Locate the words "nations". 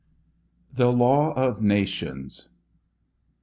1.61-2.49